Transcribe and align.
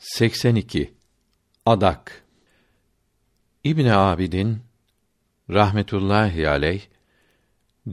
82 0.00 0.94
Adak 1.66 2.24
İbn 3.64 3.86
Abidin 3.86 4.58
rahmetullahi 5.50 6.48
aleyh 6.48 6.82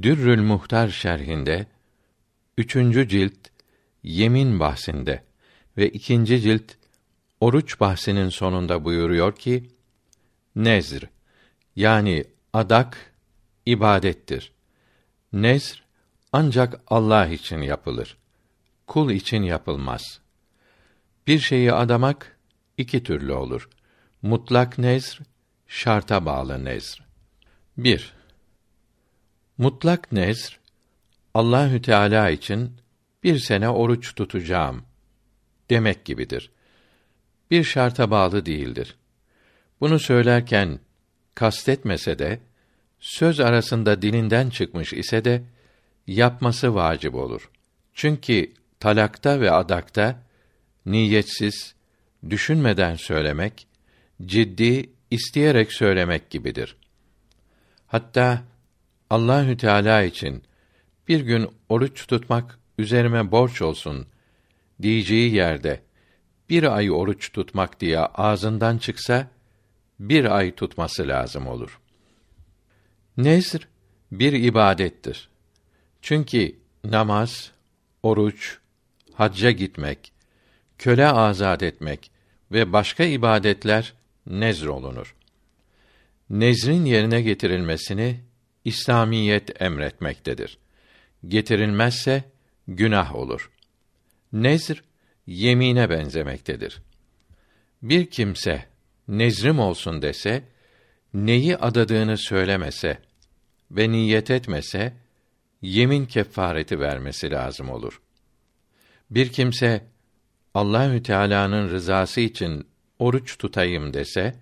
Dürrül 0.02 0.42
Muhtar 0.42 0.90
şerhinde 0.90 1.66
üçüncü 2.58 3.08
cilt 3.10 3.34
yemin 4.04 4.60
bahsinde 4.60 5.24
ve 5.78 5.90
ikinci 5.90 6.42
cilt 6.42 6.74
oruç 7.40 7.80
bahsinin 7.80 8.30
sonunda 8.30 8.86
buyuruyor 8.86 9.36
ki 9.36 9.70
nezr 10.56 11.04
yani 11.76 12.26
adak 12.54 13.14
ibadettir. 13.66 14.52
Nezr 15.34 15.84
ancak 16.32 16.82
Allah 16.88 17.28
için 17.28 17.62
yapılır. 17.62 18.18
Kul 18.88 19.12
için 19.12 19.44
yapılmaz.'' 19.44 20.27
Bir 21.28 21.40
şeyi 21.40 21.74
adamak 21.74 22.38
iki 22.78 23.04
türlü 23.04 23.34
olur. 23.34 23.70
Mutlak 24.22 24.78
nezr, 24.78 25.20
şarta 25.68 26.26
bağlı 26.26 26.66
nezr. 26.66 27.04
1. 27.78 28.14
Mutlak 29.58 30.12
nezr 30.12 30.60
Allahü 31.34 31.82
Teala 31.82 32.30
için 32.30 32.72
bir 33.24 33.40
sene 33.40 33.70
oruç 33.70 34.16
tutacağım 34.16 34.84
demek 35.70 36.06
gibidir. 36.06 36.52
Bir 37.52 37.64
şarta 37.64 38.12
bağlı 38.12 38.46
değildir. 38.46 38.96
Bunu 39.82 40.00
söylerken 40.00 40.80
kastetmese 41.36 42.20
de 42.20 42.40
söz 43.00 43.40
arasında 43.40 44.02
dilinden 44.02 44.50
çıkmış 44.50 44.94
ise 44.94 45.26
de 45.26 45.44
yapması 46.08 46.76
vacip 46.76 47.16
olur. 47.16 47.50
Çünkü 47.94 48.54
talakta 48.80 49.40
ve 49.42 49.52
adakta 49.52 50.27
niyetsiz, 50.88 51.76
düşünmeden 52.30 52.96
söylemek, 52.96 53.68
ciddi, 54.26 54.90
isteyerek 55.12 55.74
söylemek 55.74 56.30
gibidir. 56.30 56.76
Hatta 57.88 58.44
Allahü 59.10 59.58
Teala 59.58 60.04
için 60.04 60.44
bir 61.08 61.20
gün 61.20 61.50
oruç 61.70 62.08
tutmak 62.08 62.60
üzerime 62.78 63.32
borç 63.32 63.62
olsun 63.62 64.08
diyeceği 64.82 65.36
yerde 65.36 65.82
bir 66.50 66.76
ay 66.76 66.92
oruç 66.92 67.32
tutmak 67.32 67.80
diye 67.80 68.00
ağzından 68.00 68.78
çıksa 68.78 69.28
bir 70.00 70.38
ay 70.38 70.56
tutması 70.56 71.08
lazım 71.08 71.48
olur. 71.48 71.80
Nezr 73.18 73.68
bir 74.12 74.34
ibadettir. 74.34 75.30
Çünkü 76.02 76.56
namaz, 76.84 77.52
oruç, 78.04 78.58
hacca 79.14 79.52
gitmek, 79.52 80.12
köle 80.78 81.08
azad 81.08 81.62
etmek 81.62 82.12
ve 82.52 82.74
başka 82.74 83.04
ibadetler 83.04 83.94
nezr 84.28 84.66
olunur. 84.66 85.16
Nezrin 86.30 86.86
yerine 86.86 87.22
getirilmesini 87.22 88.20
İslamiyet 88.66 89.62
emretmektedir. 89.62 90.58
Getirilmezse 91.28 92.24
günah 92.68 93.16
olur. 93.16 93.52
Nezr 94.34 94.84
yemine 95.28 95.90
benzemektedir. 95.90 96.82
Bir 97.82 98.10
kimse 98.10 98.66
nezrim 99.08 99.60
olsun 99.60 100.02
dese, 100.02 100.44
neyi 101.14 101.58
adadığını 101.58 102.18
söylemese 102.18 102.98
ve 103.72 103.92
niyet 103.92 104.32
etmese, 104.32 104.94
yemin 105.62 106.06
kefareti 106.06 106.80
vermesi 106.80 107.32
lazım 107.32 107.70
olur. 107.70 108.02
Bir 109.10 109.32
kimse 109.32 109.84
Allahü 110.58 111.04
Teala'nın 111.04 111.70
rızası 111.70 112.22
için 112.22 112.68
oruç 113.00 113.38
tutayım 113.38 113.94
dese, 113.94 114.36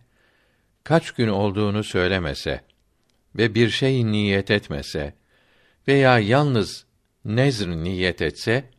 kaç 0.84 1.12
gün 1.12 1.28
olduğunu 1.28 1.84
söylemese 1.84 2.62
ve 3.36 3.56
bir 3.56 3.70
şey 3.70 4.06
niyet 4.06 4.52
etmese 4.52 5.14
veya 5.88 6.20
yalnız 6.20 6.86
nezr 7.26 7.68
niyet 7.68 8.22
etse, 8.22 8.70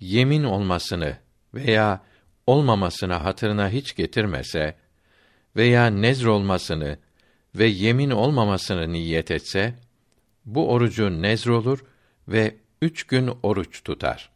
yemin 0.00 0.44
olmasını 0.44 1.16
veya 1.54 2.02
olmamasını 2.46 3.14
hatırına 3.14 3.68
hiç 3.70 3.96
getirmese 3.96 4.76
veya 5.56 5.86
nezr 5.86 6.26
olmasını 6.26 6.98
ve 7.54 7.66
yemin 7.66 8.10
olmamasını 8.10 8.92
niyet 8.92 9.30
etse, 9.30 9.74
bu 10.44 10.70
orucu 10.70 11.22
nezr 11.22 11.48
olur 11.48 11.84
ve 12.28 12.56
üç 12.82 13.04
gün 13.04 13.30
oruç 13.42 13.84
tutar. 13.84 14.30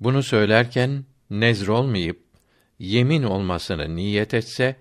Bunu 0.00 0.22
söylerken, 0.22 1.04
nezr 1.30 1.68
olmayıp 1.68 2.24
yemin 2.78 3.22
olmasını 3.22 3.96
niyet 3.96 4.34
etse 4.34 4.76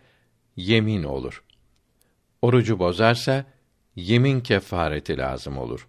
yemin 0.56 1.04
olur. 1.04 1.44
Orucu 2.42 2.80
bozarsa 2.80 3.46
yemin 3.96 4.42
kefareti 4.42 5.18
lazım 5.18 5.58
olur. 5.58 5.88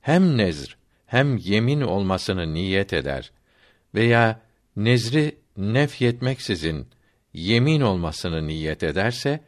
Hem 0.00 0.38
nezr 0.38 0.76
hem 1.06 1.36
yemin 1.36 1.80
olmasını 1.80 2.54
niyet 2.54 2.92
eder 2.92 3.32
veya 3.94 4.40
nezri 4.76 5.38
nefyetmeksizin 5.56 6.88
yemin 7.32 7.80
olmasını 7.80 8.46
niyet 8.46 8.82
ederse 8.82 9.40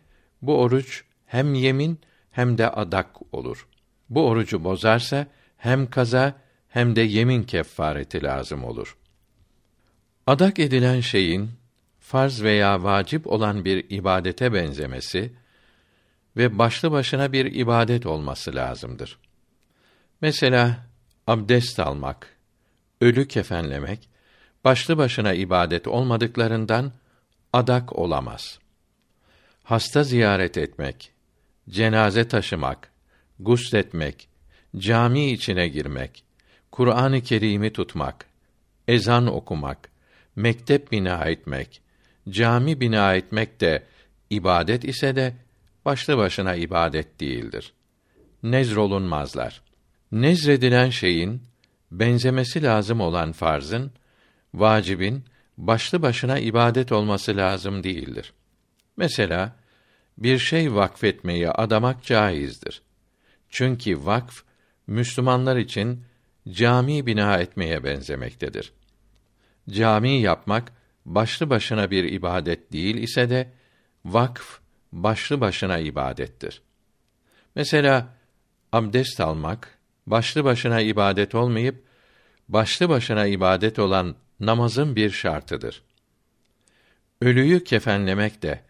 bu 0.43 0.60
oruç 0.60 1.04
hem 1.27 1.54
yemin 1.54 2.00
hem 2.31 2.59
de 2.59 2.71
adak 2.71 3.34
olur. 3.34 3.69
Bu 4.10 4.27
orucu 4.27 4.65
bozarsa 4.65 5.27
hem 5.56 5.91
kaza 5.91 6.41
hem 6.69 6.97
de 6.97 7.00
yemin 7.00 7.43
kefareti 7.43 8.22
lazım 8.22 8.65
olur.'' 8.65 9.06
Adak 10.27 10.59
edilen 10.59 11.01
şeyin 11.01 11.51
farz 12.01 12.43
veya 12.43 12.83
vacip 12.83 13.27
olan 13.27 13.65
bir 13.65 13.91
ibadete 13.91 14.55
benzemesi 14.55 15.33
ve 16.37 16.59
başlı 16.59 16.93
başına 16.93 17.33
bir 17.33 17.55
ibadet 17.55 18.07
olması 18.07 18.55
lazımdır. 18.55 19.19
Mesela 20.21 20.87
abdest 21.27 21.81
almak, 21.81 22.37
ölü 23.01 23.29
kefenlemek 23.29 24.09
başlı 24.65 24.99
başına 24.99 25.33
ibadet 25.33 25.89
olmadıklarından 25.89 26.93
adak 27.53 27.99
olamaz. 27.99 28.59
Hasta 29.65 30.03
ziyaret 30.03 30.59
etmek, 30.59 31.13
cenaze 31.71 32.29
taşımak, 32.29 32.91
gusletmek, 33.41 34.29
cami 34.77 35.31
içine 35.33 35.69
girmek, 35.69 36.25
Kur'an-ı 36.71 37.21
Kerim'i 37.21 37.73
tutmak, 37.73 38.27
ezan 38.89 39.27
okumak, 39.27 39.96
mektep 40.37 40.93
bina 40.93 41.25
etmek, 41.25 41.81
cami 42.29 42.81
bina 42.81 43.15
etmek 43.15 43.61
de 43.61 43.83
ibadet 44.31 44.85
ise 44.85 45.17
de 45.17 45.35
başlı 45.85 46.19
başına 46.19 46.55
ibadet 46.55 47.21
değildir. 47.21 47.73
Nezrolunmazlar. 48.43 49.63
Nezredilen 50.13 50.91
şeyin 50.91 51.43
benzemesi 51.91 52.63
lazım 52.63 53.01
olan 53.01 53.33
farzın, 53.33 53.93
vacibin 54.55 55.25
başlı 55.59 56.03
başına 56.03 56.39
ibadet 56.39 56.93
olması 56.93 57.37
lazım 57.37 57.85
değildir. 57.85 58.33
Mesela 58.97 59.57
bir 60.19 60.39
şey 60.39 60.75
vakfetmeyi 60.75 61.51
adamak 61.51 62.05
caizdir. 62.05 62.83
Çünkü 63.51 64.07
vakf 64.07 64.43
Müslümanlar 64.87 65.57
için 65.57 66.05
cami 66.51 67.07
bina 67.07 67.37
etmeye 67.37 67.85
benzemektedir. 67.85 68.73
Cami 69.71 70.21
yapmak 70.21 70.72
başlı 71.06 71.50
başına 71.50 71.91
bir 71.91 72.04
ibadet 72.04 72.72
değil 72.72 72.97
ise 72.97 73.31
de 73.31 73.53
vakf 74.04 74.59
başlı 74.93 75.41
başına 75.41 75.78
ibadettir. 75.78 76.62
Mesela 77.54 78.09
abdest 78.72 79.21
almak 79.21 79.78
başlı 80.06 80.44
başına 80.44 80.81
ibadet 80.81 81.34
olmayıp 81.34 81.84
başlı 82.49 82.88
başına 82.88 83.27
ibadet 83.27 83.78
olan 83.78 84.16
namazın 84.41 84.97
bir 84.97 85.10
şartıdır. 85.10 85.83
Ölüyü 87.21 87.65
kefenlemek 87.65 88.42
de 88.42 88.60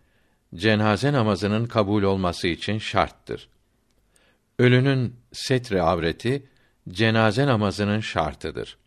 cenaze 0.55 1.13
namazının 1.13 1.67
kabul 1.67 2.03
olması 2.03 2.49
için 2.49 2.79
şarttır. 2.79 3.49
Ölünün 4.59 5.17
setre 5.33 5.83
avreti 5.83 6.47
cenaze 6.89 7.47
namazının 7.47 8.01
şartıdır. 8.01 8.79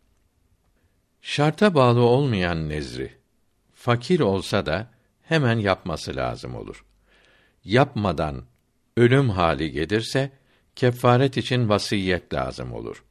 Şarta 1.21 1.73
bağlı 1.73 2.01
olmayan 2.01 2.69
nezri 2.69 3.19
fakir 3.73 4.19
olsa 4.19 4.65
da 4.65 4.91
hemen 5.21 5.57
yapması 5.59 6.15
lazım 6.15 6.55
olur. 6.55 6.85
Yapmadan 7.63 8.43
ölüm 8.97 9.29
hali 9.29 9.71
gelirse 9.71 10.31
kefaret 10.75 11.37
için 11.37 11.69
vasiyet 11.69 12.33
lazım 12.33 12.73
olur. 12.73 13.03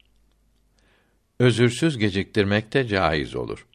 Özürsüz 1.39 1.99
geciktirmek 1.99 2.73
de 2.73 2.87
caiz 2.87 3.37
olur. 3.37 3.67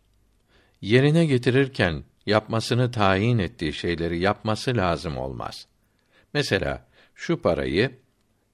Yerine 0.82 1.26
getirirken 1.26 2.04
yapmasını 2.26 2.92
tayin 2.92 3.38
ettiği 3.38 3.74
şeyleri 3.74 4.20
yapması 4.20 4.78
lazım 4.78 5.18
olmaz. 5.18 5.68
Mesela 6.34 6.88
şu 7.16 7.42
parayı 7.42 7.92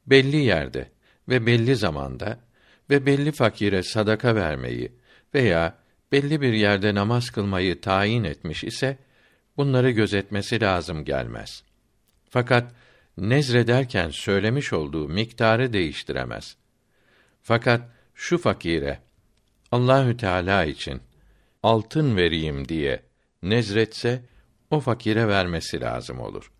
belli 0.08 0.38
yerde 0.38 0.90
ve 1.30 1.46
belli 1.46 1.76
zamanda 1.76 2.40
ve 2.90 3.06
belli 3.06 3.32
fakire 3.32 3.84
sadaka 3.84 4.36
vermeyi 4.36 4.92
veya 5.34 5.78
belli 6.12 6.42
bir 6.42 6.54
yerde 6.54 6.96
namaz 6.96 7.30
kılmayı 7.30 7.82
tayin 7.82 8.24
etmiş 8.24 8.64
ise 8.64 8.98
bunları 9.58 9.92
gözetmesi 9.92 10.62
lazım 10.62 11.06
gelmez. 11.06 11.64
Fakat 12.30 12.72
nezrederken 13.18 14.10
söylemiş 14.10 14.74
olduğu 14.74 15.10
miktarı 15.10 15.74
değiştiremez. 15.74 16.56
Fakat 17.42 17.82
şu 18.16 18.38
fakire 18.38 19.00
Allahü 19.72 20.18
Teala 20.18 20.66
için 20.66 21.02
altın 21.64 22.18
vereyim 22.18 22.68
diye 22.68 23.04
nezretse 23.44 24.22
o 24.72 24.80
fakire 24.80 25.28
vermesi 25.28 25.82
lazım 25.82 26.20
olur. 26.20 26.52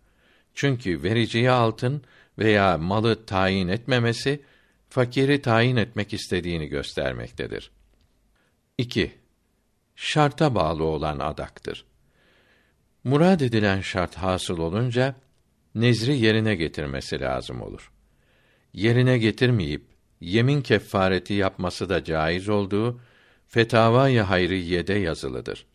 Çünkü 0.54 1.02
vericiye 1.02 1.50
altın 1.50 2.02
veya 2.38 2.78
malı 2.78 3.26
tayin 3.26 3.68
etmemesi 3.68 4.40
fakiri 4.88 5.42
tayin 5.42 5.76
etmek 5.76 6.12
istediğini 6.12 6.66
göstermektedir. 6.66 7.70
2. 8.80 9.12
Şarta 9.96 10.54
bağlı 10.54 10.84
olan 10.84 11.18
adaktır. 11.18 11.84
Murad 13.04 13.40
edilen 13.40 13.80
şart 13.80 14.14
hasıl 14.16 14.58
olunca 14.58 15.14
nezri 15.74 16.16
yerine 16.18 16.54
getirmesi 16.54 17.20
lazım 17.20 17.62
olur. 17.62 17.92
Yerine 18.72 19.18
getirmeyip 19.18 19.84
yemin 20.20 20.62
kefareti 20.62 21.34
yapması 21.34 21.88
da 21.88 22.04
caiz 22.04 22.48
olduğu 22.48 23.00
Fetavai 23.46 24.18
Hayriyye'de 24.18 24.94
yazılıdır. 24.94 25.66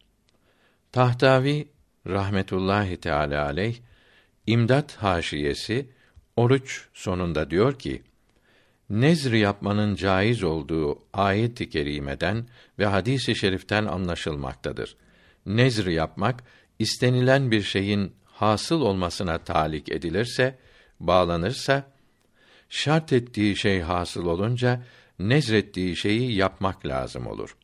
Tahtavi 0.92 1.68
rahmetullahi 2.08 2.98
teala 2.98 3.46
aleyh 3.46 3.76
İmdat 4.48 4.96
haşiyesi 4.96 5.90
oruç 6.36 6.88
sonunda 6.94 7.52
diyor 7.52 7.80
ki: 7.80 8.04
Nezr 8.90 9.34
yapmanın 9.34 9.96
caiz 9.96 10.44
olduğu 10.44 11.00
ayet-i 11.14 11.70
kerimeden 11.70 12.48
ve 12.80 12.86
hadis-i 12.86 13.36
şeriften 13.36 13.86
anlaşılmaktadır. 13.86 14.96
Nezr 15.46 15.88
yapmak 15.88 16.44
istenilen 16.80 17.52
bir 17.52 17.62
şeyin 17.62 18.14
hasıl 18.26 18.82
olmasına 18.82 19.38
talik 19.38 19.92
edilirse, 19.92 20.58
bağlanırsa 21.00 21.92
şart 22.70 23.14
ettiği 23.14 23.56
şey 23.56 23.82
hasıl 23.82 24.26
olunca 24.26 24.84
nezrettiği 25.20 25.96
şeyi 25.96 26.36
yapmak 26.36 26.86
lazım 26.86 27.28
olur. 27.28 27.58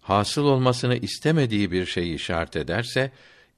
Hasıl 0.00 0.44
olmasını 0.44 0.96
istemediği 0.96 1.70
bir 1.70 1.86
şeyi 1.86 2.18
şart 2.18 2.56
ederse, 2.56 3.12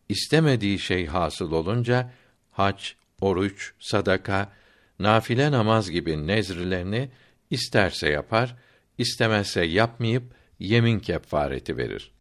istemediği 0.09 0.79
şey 0.79 1.07
hasıl 1.07 1.53
olunca 1.53 2.13
hac, 2.53 2.85
oruç, 3.21 3.73
sadaka, 3.81 4.53
nafile 4.99 5.51
namaz 5.51 5.91
gibi 5.91 6.27
nezrlerini 6.27 7.11
isterse 7.51 8.09
yapar, 8.09 8.57
istemezse 8.99 9.65
yapmayıp 9.65 10.23
yemin 10.59 11.01
kefareti 11.01 11.77
verir. 11.77 12.13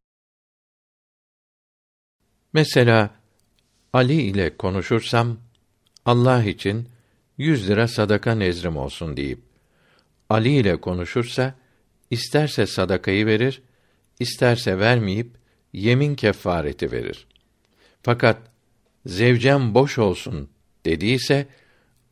Mesela 2.54 3.10
Ali 3.94 4.22
ile 4.22 4.58
konuşursam 4.58 5.40
Allah 6.06 6.44
için 6.44 6.90
yüz 7.38 7.70
lira 7.70 7.88
sadaka 7.88 8.36
nezrim 8.36 8.78
olsun 8.78 9.18
deyip 9.18 9.40
Ali 10.30 10.50
ile 10.50 10.82
konuşursa 10.82 11.56
isterse 12.12 12.66
sadakayı 12.66 13.26
verir, 13.26 13.62
isterse 14.20 14.80
vermeyip 14.80 15.32
yemin 15.74 16.16
kefareti 16.16 16.92
verir. 16.92 17.28
Fakat 18.02 18.38
zevcem 19.06 19.74
boş 19.74 19.98
olsun 19.98 20.50
dediyse 20.86 21.48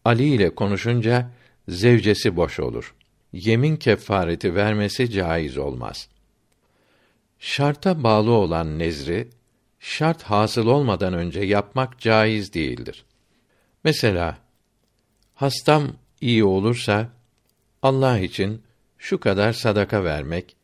Ali 0.06 0.28
ile 0.28 0.56
konuşunca 0.56 1.32
zevcesi 1.68 2.36
boş 2.36 2.60
olur. 2.60 2.96
Yemin 3.34 3.76
kefareti 3.76 4.56
vermesi 4.56 5.12
caiz 5.12 5.58
olmaz. 5.58 6.08
Şarta 7.40 8.04
bağlı 8.04 8.32
olan 8.32 8.80
nezri 8.80 9.28
şart 9.80 10.24
hasıl 10.24 10.68
olmadan 10.68 11.14
önce 11.14 11.40
yapmak 11.40 12.00
caiz 12.00 12.54
değildir. 12.54 13.06
Mesela 13.84 14.38
hastam 15.36 15.88
iyi 16.22 16.44
olursa 16.44 17.10
Allah 17.82 18.20
için 18.20 18.62
şu 18.98 19.20
kadar 19.20 19.54
sadaka 19.54 20.04
vermek 20.04 20.56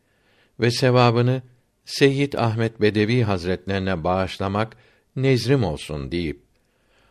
ve 0.59 0.71
sevabını 0.71 1.41
Seyyid 1.85 2.33
Ahmet 2.33 2.81
Bedevi 2.81 3.23
Hazretlerine 3.23 4.03
bağışlamak 4.03 4.77
nezrim 5.15 5.63
olsun 5.63 6.11
deyip 6.11 6.46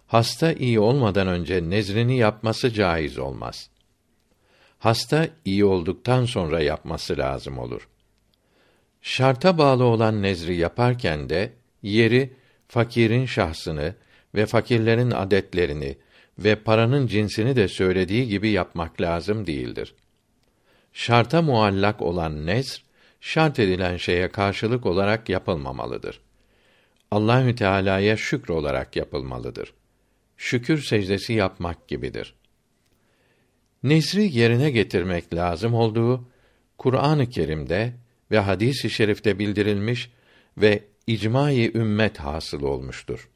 hasta 0.06 0.52
iyi 0.52 0.80
olmadan 0.80 1.28
önce 1.28 1.70
nezrini 1.70 2.18
yapması 2.18 2.72
caiz 2.72 3.18
olmaz. 3.18 3.70
Hasta 4.78 5.28
iyi 5.44 5.64
olduktan 5.64 6.24
sonra 6.24 6.60
yapması 6.60 7.18
lazım 7.18 7.58
olur. 7.58 7.88
Şarta 9.02 9.58
bağlı 9.58 9.84
olan 9.84 10.22
nezri 10.22 10.56
yaparken 10.56 11.28
de 11.28 11.52
yeri 11.82 12.32
fakirin 12.68 13.26
şahsını 13.26 13.94
ve 14.34 14.46
fakirlerin 14.46 15.10
adetlerini 15.10 15.96
ve 16.38 16.56
paranın 16.56 17.06
cinsini 17.06 17.56
de 17.56 17.68
söylediği 17.68 18.28
gibi 18.28 18.50
yapmak 18.50 19.00
lazım 19.00 19.46
değildir. 19.46 19.94
Şarta 20.92 21.42
muallak 21.42 22.02
olan 22.02 22.46
nezr 22.46 22.86
şart 23.20 23.58
edilen 23.58 23.96
şeye 23.96 24.28
karşılık 24.28 24.86
olarak 24.86 25.28
yapılmamalıdır. 25.28 26.20
Allahü 27.10 27.54
Teala'ya 27.54 28.16
şükür 28.16 28.54
olarak 28.54 28.96
yapılmalıdır. 28.96 29.72
Şükür 30.36 30.82
secdesi 30.82 31.32
yapmak 31.32 31.88
gibidir. 31.88 32.34
Nezri 33.82 34.38
yerine 34.38 34.70
getirmek 34.70 35.34
lazım 35.34 35.74
olduğu 35.74 36.28
Kur'an-ı 36.78 37.30
Kerim'de 37.30 37.92
ve 38.30 38.38
hadis-i 38.38 38.90
şerifte 38.90 39.38
bildirilmiş 39.38 40.10
ve 40.58 40.84
icmai 41.06 41.76
ümmet 41.76 42.18
hasıl 42.18 42.62
olmuştur. 42.62 43.28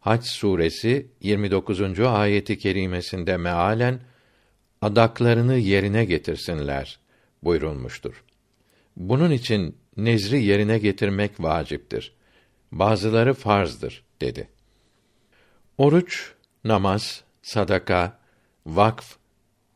Hac 0.00 0.26
suresi 0.26 1.06
29. 1.20 2.00
ayeti 2.00 2.58
kerimesinde 2.58 3.36
mealen 3.36 4.00
adaklarını 4.82 5.56
yerine 5.56 6.04
getirsinler 6.04 6.98
buyurulmuştur. 7.42 8.24
Bunun 8.96 9.30
için 9.30 9.76
nezri 9.96 10.42
yerine 10.42 10.78
getirmek 10.78 11.40
vaciptir. 11.40 12.12
Bazıları 12.72 13.34
farzdır 13.34 14.04
dedi. 14.20 14.48
Oruç, 15.78 16.32
namaz, 16.64 17.24
sadaka, 17.42 18.18
vakf, 18.66 19.16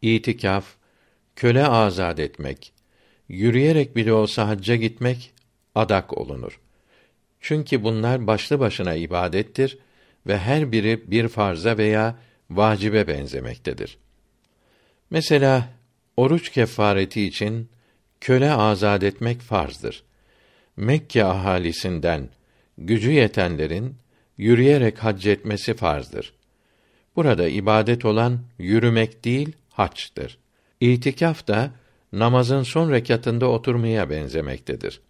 itikaf, 0.03 0.65
köle 1.37 1.67
azad 1.67 2.19
etmek, 2.19 2.73
yürüyerek 3.29 3.97
bile 3.97 4.13
olsa 4.13 4.49
hacca 4.49 4.77
gitmek 4.77 5.33
adak 5.75 6.19
olunur. 6.19 6.61
Çünkü 7.41 7.83
bunlar 7.83 8.27
başlı 8.27 8.61
başına 8.61 8.95
ibadettir 8.95 9.79
ve 10.27 10.39
her 10.39 10.73
biri 10.73 11.11
bir 11.11 11.29
farza 11.29 11.79
veya 11.79 12.17
vacibe 12.51 13.09
benzemektedir. 13.09 13.99
Mesela 15.11 15.69
oruç 16.17 16.51
kefareti 16.51 17.25
için 17.25 17.69
köle 18.21 18.53
azad 18.53 19.03
etmek 19.03 19.41
farzdır. 19.41 20.03
Mekke 20.77 21.25
ahalisinden 21.25 22.29
gücü 22.79 23.11
yetenlerin 23.11 23.97
yürüyerek 24.39 24.99
hac 24.99 25.27
etmesi 25.27 25.75
farzdır. 25.75 26.33
Burada 27.17 27.49
ibadet 27.49 28.05
olan 28.05 28.41
yürümek 28.59 29.25
değil, 29.25 29.53
haçtır. 29.71 30.39
İtikaf 30.81 31.47
da 31.49 31.71
namazın 32.13 32.63
son 32.63 32.91
rekatında 32.93 33.49
oturmaya 33.49 34.11
benzemektedir. 34.11 35.01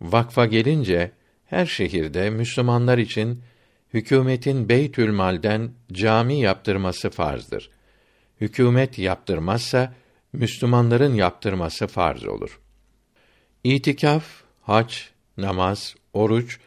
Vakfa 0.00 0.46
gelince 0.46 1.10
her 1.46 1.66
şehirde 1.66 2.30
Müslümanlar 2.30 2.98
için 2.98 3.42
hükümetin 3.94 4.68
Beytül 4.68 5.12
Mal'den 5.12 5.70
cami 5.92 6.40
yaptırması 6.40 7.10
farzdır. 7.10 7.70
Hükümet 8.40 8.98
yaptırmazsa 8.98 9.94
Müslümanların 10.32 11.14
yaptırması 11.14 11.86
farz 11.86 12.24
olur. 12.24 12.60
İtikaf, 13.64 14.24
hac, 14.62 14.94
namaz, 15.36 15.94
oruç 16.12 16.58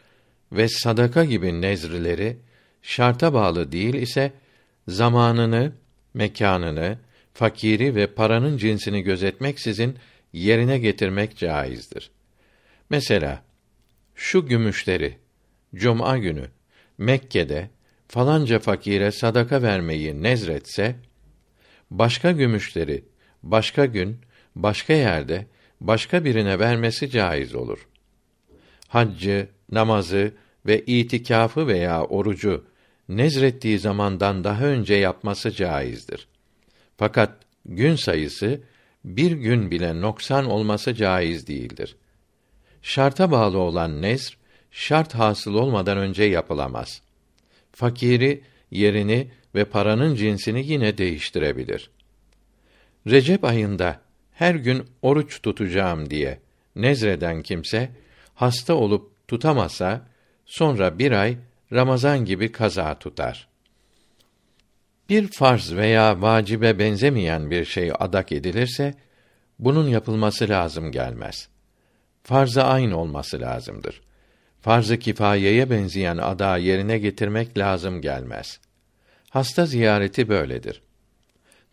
ve 0.56 0.68
sadaka 0.68 1.24
gibi 1.24 1.60
nezrileri 1.60 2.36
şarta 2.82 3.34
bağlı 3.34 3.72
değil 3.72 3.94
ise 3.94 4.32
zamanını, 4.88 5.72
mekanını, 6.14 6.98
fakiri 7.34 7.94
ve 7.94 8.06
paranın 8.06 8.56
cinsini 8.56 9.02
gözetmeksizin 9.02 9.98
yerine 10.32 10.78
getirmek 10.78 11.36
caizdir. 11.36 12.10
Mesela 12.90 13.42
şu 14.14 14.46
gümüşleri 14.46 15.18
cuma 15.74 16.18
günü 16.18 16.48
Mekke'de 16.98 17.70
falanca 18.08 18.58
fakire 18.58 19.10
sadaka 19.10 19.62
vermeyi 19.62 20.22
nezretse 20.22 20.96
başka 21.90 22.32
gümüşleri 22.32 23.04
başka 23.42 23.86
gün 23.86 24.18
başka 24.56 24.92
yerde 24.92 25.46
başka 25.80 26.24
birine 26.24 26.58
vermesi 26.58 27.10
caiz 27.10 27.54
olur. 27.54 27.88
Haccı, 28.88 29.48
namazı 29.72 30.32
ve 30.66 30.84
itikafı 30.86 31.66
veya 31.66 32.04
orucu 32.04 32.64
nezrettiği 33.08 33.78
zamandan 33.78 34.44
daha 34.44 34.64
önce 34.64 34.94
yapması 34.94 35.50
caizdir. 35.50 36.28
Fakat 36.96 37.36
gün 37.66 37.96
sayısı 37.96 38.60
bir 39.04 39.32
gün 39.32 39.70
bile 39.70 40.00
noksan 40.00 40.44
olması 40.44 40.94
caiz 40.94 41.46
değildir. 41.46 41.96
Şarta 42.82 43.30
bağlı 43.30 43.58
olan 43.58 44.02
nezr, 44.02 44.38
şart 44.70 45.14
hasıl 45.14 45.54
olmadan 45.54 45.98
önce 45.98 46.24
yapılamaz. 46.24 47.02
Fakiri, 47.72 48.42
yerini 48.70 49.30
ve 49.54 49.64
paranın 49.64 50.14
cinsini 50.14 50.66
yine 50.66 50.98
değiştirebilir. 50.98 51.90
Recep 53.06 53.44
ayında 53.44 54.00
her 54.32 54.54
gün 54.54 54.84
oruç 55.02 55.42
tutacağım 55.42 56.10
diye 56.10 56.40
nezreden 56.76 57.42
kimse, 57.42 57.90
hasta 58.34 58.74
olup 58.74 59.28
tutamasa, 59.28 60.06
sonra 60.46 60.98
bir 60.98 61.12
ay 61.12 61.36
Ramazan 61.72 62.24
gibi 62.24 62.52
kaza 62.52 62.98
tutar. 62.98 63.48
Bir 65.08 65.28
farz 65.28 65.74
veya 65.74 66.22
vacibe 66.22 66.78
benzemeyen 66.78 67.50
bir 67.50 67.64
şey 67.64 67.92
adak 67.98 68.32
edilirse, 68.32 68.94
bunun 69.58 69.88
yapılması 69.88 70.48
lazım 70.48 70.92
gelmez. 70.92 71.48
Farz-ı 72.22 72.64
ayn 72.64 72.90
olması 72.90 73.40
lazımdır. 73.40 74.00
Farz-ı 74.60 74.98
kifayeye 74.98 75.70
benzeyen 75.70 76.16
ada 76.16 76.56
yerine 76.56 76.98
getirmek 76.98 77.58
lazım 77.58 78.00
gelmez. 78.00 78.60
Hasta 79.30 79.66
ziyareti 79.66 80.28
böyledir. 80.28 80.82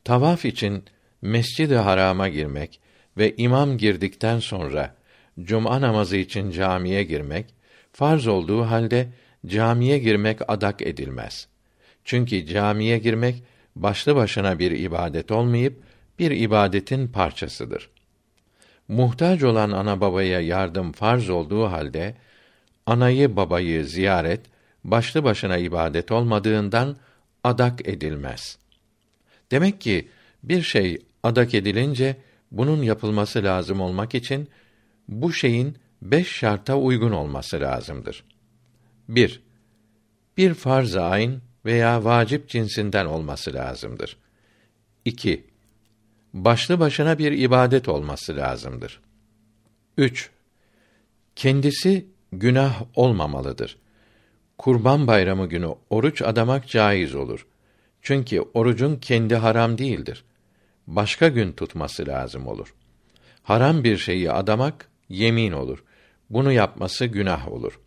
Tavaf 0.03 0.45
için 0.45 0.83
Mescid-i 1.21 1.75
Haram'a 1.75 2.29
girmek 2.29 2.79
ve 3.17 3.35
imam 3.35 3.77
girdikten 3.77 4.39
sonra 4.39 4.95
cuma 5.41 5.81
namazı 5.81 6.17
için 6.17 6.51
camiye 6.51 7.03
girmek 7.03 7.45
farz 7.91 8.27
olduğu 8.27 8.61
halde 8.61 9.09
camiye 9.45 9.97
girmek 9.97 10.39
adak 10.47 10.81
edilmez. 10.81 11.47
Çünkü 12.03 12.45
camiye 12.45 12.97
girmek 12.97 13.43
başlı 13.75 14.15
başına 14.15 14.59
bir 14.59 14.71
ibadet 14.71 15.31
olmayıp 15.31 15.83
bir 16.19 16.31
ibadetin 16.31 17.07
parçasıdır. 17.07 17.89
Muhtaç 18.87 19.43
olan 19.43 19.71
ana 19.71 20.01
babaya 20.01 20.41
yardım 20.41 20.91
farz 20.91 21.29
olduğu 21.29 21.65
halde 21.65 22.15
anayı 22.85 23.35
babayı 23.35 23.85
ziyaret 23.85 24.41
başlı 24.83 25.23
başına 25.23 25.57
ibadet 25.57 26.11
olmadığından 26.11 26.97
adak 27.43 27.87
edilmez. 27.87 28.57
Demek 29.51 29.81
ki 29.81 30.07
bir 30.43 30.61
şey 30.61 31.01
adak 31.23 31.53
edilince 31.53 32.15
bunun 32.51 32.83
yapılması 32.83 33.43
lazım 33.43 33.81
olmak 33.81 34.15
için 34.15 34.49
bu 35.07 35.33
şeyin 35.33 35.77
beş 36.01 36.27
şarta 36.27 36.77
uygun 36.77 37.11
olması 37.11 37.59
lazımdır. 37.59 38.23
1. 39.09 39.43
Bir 40.37 40.53
farz-ı 40.53 41.01
ayn 41.01 41.39
veya 41.65 42.03
vacip 42.03 42.49
cinsinden 42.49 43.05
olması 43.05 43.53
lazımdır. 43.53 44.17
2. 45.05 45.45
Başlı 46.33 46.79
başına 46.79 47.17
bir 47.17 47.31
ibadet 47.31 47.89
olması 47.89 48.35
lazımdır. 48.35 48.99
3. 49.97 50.29
Kendisi 51.35 52.05
günah 52.31 52.83
olmamalıdır. 52.95 53.77
Kurban 54.57 55.07
Bayramı 55.07 55.49
günü 55.49 55.75
oruç 55.89 56.21
adamak 56.21 56.67
caiz 56.67 57.15
olur. 57.15 57.47
Çünkü 58.01 58.41
orucun 58.53 58.95
kendi 58.95 59.35
haram 59.35 59.77
değildir. 59.77 60.23
Başka 60.87 61.27
gün 61.27 61.51
tutması 61.51 62.07
lazım 62.07 62.47
olur. 62.47 62.73
Haram 63.43 63.83
bir 63.83 63.97
şeyi 63.97 64.31
adamak 64.31 64.89
yemin 65.09 65.51
olur. 65.51 65.83
Bunu 66.31 66.51
yapması 66.51 67.05
günah 67.05 67.51
olur. 67.51 67.79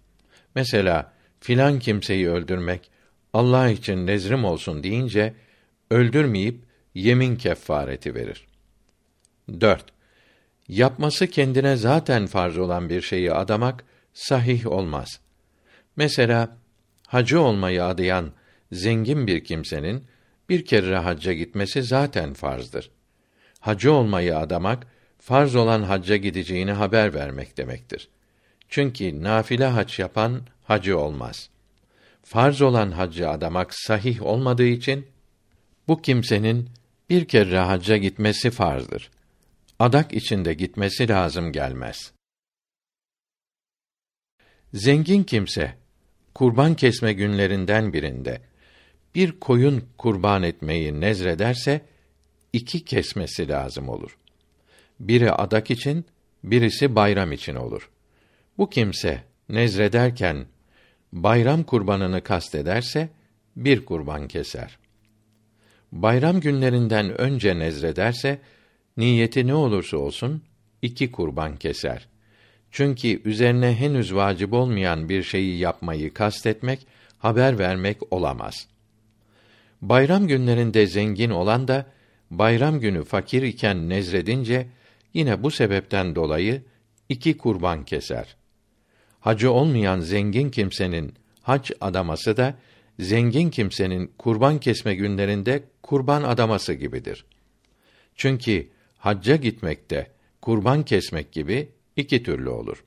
Mesela 0.55 1.13
filan 1.41 1.79
kimseyi 1.79 2.29
öldürmek 2.31 2.91
Allah 3.33 3.69
için 3.69 4.07
nezrim 4.07 4.45
olsun 4.45 4.83
deyince 4.83 5.35
öldürmeyip 5.91 6.61
yemin 6.95 7.37
kefareti 7.37 8.15
verir. 8.15 8.47
4. 9.61 9.85
Yapması 10.69 11.27
kendine 11.27 11.77
zaten 11.77 12.27
farz 12.27 12.59
olan 12.59 12.89
bir 12.89 13.03
şeyi 13.03 13.33
adamak 13.33 13.85
sahih 14.13 14.67
olmaz. 14.67 15.21
Mesela 15.97 16.57
hacı 17.07 17.41
olmayı 17.41 17.85
adayan 17.85 18.33
zengin 18.73 19.27
bir 19.27 19.45
kimsenin 19.45 20.05
bir 20.49 20.65
kere 20.65 20.97
hacca 20.97 21.33
gitmesi 21.33 21.83
zaten 21.83 22.35
farzdır. 22.35 22.91
Hacı 23.61 23.93
olmayı 23.93 24.39
adamak 24.39 24.87
farz 25.19 25.57
olan 25.57 25.83
hacca 25.83 26.17
gideceğini 26.17 26.73
haber 26.73 27.15
vermek 27.15 27.57
demektir. 27.57 28.09
Çünkü 28.69 29.23
nafile 29.23 29.67
hac 29.67 29.99
yapan 29.99 30.43
hacı 30.65 30.99
olmaz. 30.99 31.51
Farz 32.23 32.63
olan 32.63 32.91
haccı 32.91 33.29
adamak 33.29 33.75
sahih 33.75 34.23
olmadığı 34.23 34.67
için 34.67 35.07
bu 35.89 36.03
kimsenin 36.03 36.71
bir 37.11 37.25
kere 37.25 37.59
hacca 37.59 37.97
gitmesi 37.97 38.51
farzdır. 38.51 39.11
Adak 39.79 40.13
içinde 40.13 40.55
gitmesi 40.55 41.09
lazım 41.09 41.53
gelmez. 41.53 42.13
Zengin 44.75 45.25
kimse 45.25 45.75
kurban 46.35 46.75
kesme 46.75 47.13
günlerinden 47.13 47.93
birinde 47.93 48.41
bir 49.15 49.41
koyun 49.41 49.85
kurban 49.99 50.43
etmeyi 50.43 51.01
nezrederse 51.01 51.81
iki 52.53 52.85
kesmesi 52.85 53.49
lazım 53.49 53.89
olur. 53.89 54.19
Biri 55.01 55.33
adak 55.33 55.71
için, 55.71 56.05
birisi 56.45 56.97
bayram 56.97 57.33
için 57.33 57.55
olur. 57.55 57.91
Bu 58.59 58.71
kimse 58.71 59.23
nezrederken 59.49 60.47
bayram 61.13 61.63
kurbanını 61.63 62.21
kastederse 62.21 63.09
bir 63.57 63.85
kurban 63.85 64.29
keser. 64.29 64.79
Bayram 65.93 66.41
günlerinden 66.41 67.21
önce 67.21 67.59
nezrederse 67.59 68.39
niyeti 68.97 69.47
ne 69.47 69.55
olursa 69.55 69.97
olsun 69.97 70.43
iki 70.83 71.13
kurban 71.13 71.57
keser. 71.57 72.09
Çünkü 72.71 73.23
üzerine 73.25 73.75
henüz 73.75 74.15
vacip 74.15 74.53
olmayan 74.53 75.09
bir 75.09 75.23
şeyi 75.23 75.59
yapmayı 75.59 76.15
kastetmek, 76.15 76.87
haber 77.19 77.59
vermek 77.59 78.13
olamaz. 78.13 78.69
Bayram 79.83 80.27
günlerinde 80.27 80.87
zengin 80.87 81.31
olan 81.31 81.69
da 81.69 81.87
bayram 82.31 82.81
günü 82.81 83.05
fakir 83.05 83.43
iken 83.43 83.89
nezredince 83.89 84.67
yine 85.15 85.43
bu 85.43 85.51
sebepten 85.51 86.15
dolayı 86.15 86.63
iki 87.09 87.37
kurban 87.37 87.85
keser. 87.85 88.37
Hacı 89.25 89.53
olmayan 89.53 90.01
zengin 90.01 90.51
kimsenin 90.51 91.15
hac 91.43 91.71
adaması 91.81 92.37
da 92.37 92.55
zengin 92.99 93.51
kimsenin 93.51 94.13
kurban 94.19 94.59
kesme 94.59 94.95
günlerinde 94.95 95.65
kurban 95.83 96.23
adaması 96.23 96.73
gibidir. 96.73 97.25
Çünkü 98.17 98.69
hacca 98.99 99.37
gitmekte 99.37 100.11
kurban 100.43 100.83
kesmek 100.83 101.33
gibi 101.33 101.69
iki 101.97 102.23
türlü 102.23 102.49
olur. 102.49 102.85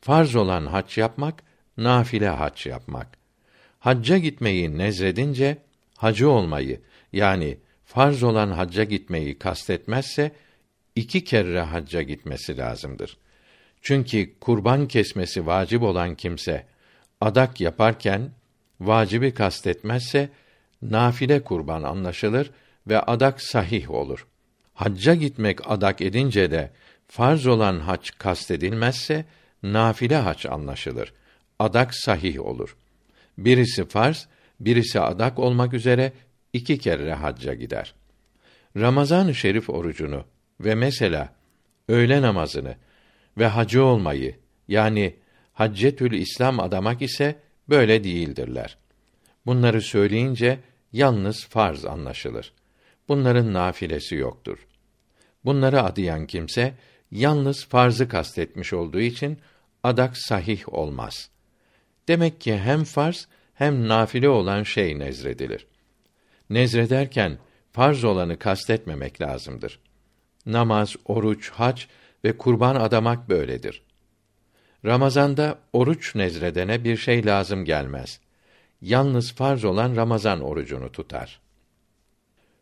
Farz 0.00 0.36
olan 0.36 0.66
hac 0.66 0.98
yapmak, 0.98 1.42
nafile 1.76 2.28
hac 2.28 2.66
yapmak. 2.66 3.18
Hacca 3.78 4.18
gitmeyi 4.18 4.78
nezredince 4.78 5.58
hacı 5.96 6.30
olmayı 6.30 6.80
yani 7.12 7.58
farz 7.84 8.22
olan 8.22 8.50
hacca 8.50 8.84
gitmeyi 8.84 9.38
kastetmezse 9.38 10.32
iki 10.96 11.24
kere 11.24 11.60
hacca 11.60 12.02
gitmesi 12.02 12.58
lazımdır. 12.58 13.18
Çünkü 13.82 14.38
kurban 14.40 14.88
kesmesi 14.88 15.46
vacip 15.46 15.82
olan 15.82 16.14
kimse 16.14 16.66
adak 17.20 17.60
yaparken 17.60 18.30
vacibi 18.80 19.34
kastetmezse 19.34 20.28
nafile 20.82 21.44
kurban 21.44 21.82
anlaşılır 21.82 22.50
ve 22.86 23.00
adak 23.00 23.42
sahih 23.42 23.90
olur. 23.90 24.26
Hacca 24.74 25.14
gitmek 25.14 25.70
adak 25.70 26.00
edince 26.00 26.50
de 26.50 26.70
farz 27.08 27.46
olan 27.46 27.80
hac 27.80 28.10
kastedilmezse 28.18 29.24
nafile 29.62 30.16
hac 30.16 30.46
anlaşılır. 30.46 31.12
Adak 31.58 31.94
sahih 31.94 32.40
olur. 32.40 32.76
Birisi 33.38 33.84
farz, 33.84 34.28
birisi 34.60 35.00
adak 35.00 35.38
olmak 35.38 35.74
üzere 35.74 36.12
iki 36.52 36.78
kere 36.78 37.14
hacca 37.14 37.54
gider. 37.54 37.94
Ramazan-ı 38.76 39.34
Şerif 39.34 39.70
orucunu 39.70 40.24
ve 40.60 40.74
mesela 40.74 41.32
öğle 41.88 42.22
namazını 42.22 42.76
ve 43.38 43.46
hacı 43.46 43.84
olmayı 43.84 44.36
yani 44.68 45.14
Haccetül 45.52 46.12
İslam 46.12 46.60
adamak 46.60 47.02
ise 47.02 47.36
böyle 47.68 48.04
değildirler. 48.04 48.76
Bunları 49.46 49.82
söyleyince 49.82 50.58
yalnız 50.92 51.44
farz 51.44 51.84
anlaşılır. 51.84 52.52
Bunların 53.08 53.52
nafilesi 53.52 54.14
yoktur. 54.14 54.66
Bunları 55.44 55.82
adayan 55.82 56.26
kimse 56.26 56.74
yalnız 57.10 57.64
farzı 57.64 58.08
kastetmiş 58.08 58.72
olduğu 58.72 59.00
için 59.00 59.38
adak 59.82 60.16
sahih 60.16 60.74
olmaz. 60.74 61.30
Demek 62.08 62.40
ki 62.40 62.58
hem 62.58 62.84
farz 62.84 63.28
hem 63.54 63.88
nafile 63.88 64.28
olan 64.28 64.62
şey 64.62 64.98
nezredilir. 64.98 65.66
Nezrederken 66.50 67.38
farz 67.72 68.04
olanı 68.04 68.38
kastetmemek 68.38 69.20
lazımdır. 69.20 69.78
Namaz, 70.46 70.96
oruç, 71.04 71.50
hac 71.50 71.82
ve 72.24 72.36
kurban 72.36 72.76
adamak 72.76 73.28
böyledir. 73.28 73.82
Ramazanda 74.84 75.58
oruç 75.72 76.14
nezredene 76.14 76.84
bir 76.84 76.96
şey 76.96 77.26
lazım 77.26 77.64
gelmez. 77.64 78.20
Yalnız 78.80 79.32
farz 79.32 79.64
olan 79.64 79.96
Ramazan 79.96 80.40
orucunu 80.40 80.92
tutar. 80.92 81.40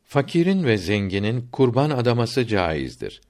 Fakirin 0.04 0.64
ve 0.64 0.76
zenginin 0.76 1.48
kurban 1.52 1.90
adaması 1.90 2.46
caizdir. 2.46 3.20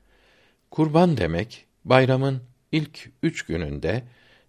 Kurban 0.70 1.16
demek 1.16 1.66
bayramın 1.84 2.42
ilk 2.72 3.10
üç 3.22 3.42
gününde 3.42 4.02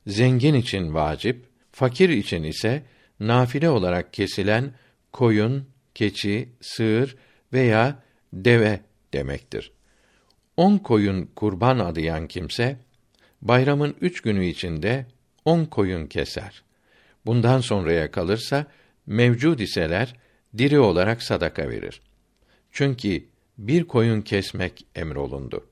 zengin 0.07 0.53
için 0.53 0.93
vacip, 0.93 1.45
fakir 1.71 2.09
için 2.09 2.43
ise 2.43 2.83
nafile 3.19 3.69
olarak 3.69 4.13
kesilen 4.13 4.73
koyun, 5.11 5.65
keçi, 5.95 6.49
sığır 6.61 7.15
veya 7.53 8.03
deve 8.33 8.79
demektir. 9.13 9.71
On 10.61 10.77
koyun 10.77 11.29
kurban 11.35 11.79
adayan 11.79 12.27
kimse, 12.27 12.77
bayramın 13.41 13.95
üç 14.01 14.21
günü 14.21 14.45
içinde 14.45 15.05
on 15.45 15.65
koyun 15.65 16.07
keser. 16.07 16.63
Bundan 17.25 17.61
sonraya 17.61 18.11
kalırsa, 18.11 18.65
mevcud 19.07 19.59
iseler, 19.59 20.15
diri 20.57 20.79
olarak 20.79 21.23
sadaka 21.23 21.69
verir. 21.69 22.01
Çünkü 22.71 23.23
bir 23.57 23.83
koyun 23.83 24.21
kesmek 24.21 24.85
emrolundu. 24.95 25.67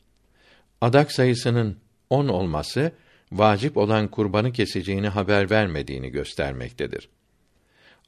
Adak 0.81 1.11
sayısının 1.11 1.77
on 2.09 2.27
olması, 2.27 2.91
vacip 3.31 3.77
olan 3.77 4.07
kurbanı 4.07 4.51
keseceğini 4.51 5.07
haber 5.07 5.49
vermediğini 5.49 6.09
göstermektedir. 6.09 7.09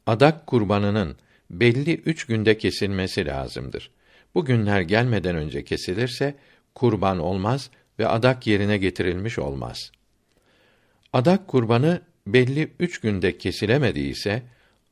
Adak 0.07 0.47
kurbanının 0.47 1.15
belli 1.49 1.93
üç 1.93 2.25
günde 2.25 2.57
kesilmesi 2.57 3.25
lazımdır. 3.25 3.91
Bu 4.35 4.45
günler 4.45 4.81
gelmeden 4.81 5.35
önce 5.35 5.63
kesilirse, 5.63 6.35
kurban 6.75 7.19
olmaz 7.19 7.69
ve 7.99 8.07
adak 8.07 8.47
yerine 8.47 8.77
getirilmiş 8.77 9.39
olmaz. 9.39 9.91
Adak 11.13 11.47
kurbanı 11.47 12.01
belli 12.27 12.71
üç 12.79 12.99
günde 12.99 13.37
kesilemediyse, 13.37 14.43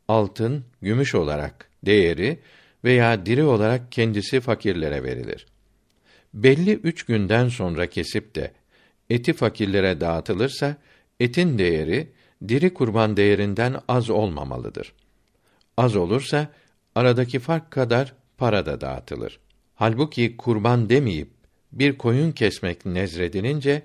altın, 0.08 0.66
gümüş 0.82 1.16
olarak 1.16 1.70
değeri 1.86 2.40
veya 2.84 3.26
diri 3.26 3.44
olarak 3.44 3.92
kendisi 3.92 4.40
fakirlere 4.40 5.04
verilir. 5.04 5.46
Belli 6.34 6.74
üç 6.74 7.04
günden 7.04 7.50
sonra 7.50 7.88
kesip 7.88 8.36
de 8.36 8.52
eti 9.10 9.34
fakirlere 9.34 10.02
dağıtılırsa, 10.02 10.76
etin 11.20 11.58
değeri 11.58 12.12
diri 12.48 12.74
kurban 12.74 13.18
değerinden 13.18 13.76
az 13.88 14.10
olmamalıdır. 14.10 14.94
Az 15.78 15.96
olursa 15.96 16.48
aradaki 16.96 17.40
fark 17.40 17.72
kadar 17.72 18.14
para 18.38 18.66
da 18.66 18.82
dağıtılır. 18.82 19.40
Halbuki 19.76 20.38
kurban 20.38 20.90
demeyip 20.90 21.39
bir 21.72 21.98
koyun 21.98 22.32
kesmek 22.32 22.86
nezredilince 22.86 23.82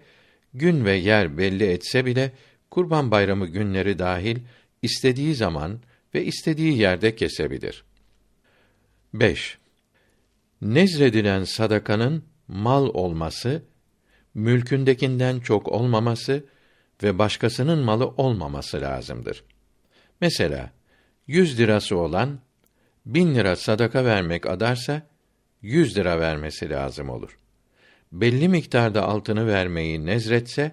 gün 0.54 0.84
ve 0.84 0.92
yer 0.94 1.38
belli 1.38 1.64
etse 1.64 2.06
bile 2.06 2.32
kurban 2.70 3.10
bayramı 3.10 3.46
günleri 3.46 3.98
dahil 3.98 4.36
istediği 4.82 5.34
zaman 5.34 5.80
ve 6.14 6.24
istediği 6.24 6.78
yerde 6.78 7.16
kesebilir. 7.16 7.84
5. 9.14 9.58
Nezredilen 10.62 11.44
sadakanın 11.44 12.24
mal 12.48 12.90
olması, 12.94 13.62
mülkündekinden 14.34 15.40
çok 15.40 15.68
olmaması 15.68 16.44
ve 17.02 17.18
başkasının 17.18 17.78
malı 17.78 18.06
olmaması 18.06 18.80
lazımdır. 18.80 19.44
Mesela, 20.20 20.70
yüz 21.26 21.58
lirası 21.58 21.98
olan, 21.98 22.38
bin 23.06 23.34
lira 23.34 23.56
sadaka 23.56 24.04
vermek 24.04 24.46
adarsa, 24.46 25.02
yüz 25.62 25.96
lira 25.96 26.20
vermesi 26.20 26.70
lazım 26.70 27.08
olur. 27.08 27.38
Belli 28.14 28.49
miktarda 28.49 29.02
altını 29.09 29.47
vermeyi 29.47 30.06
nezretse, 30.06 30.73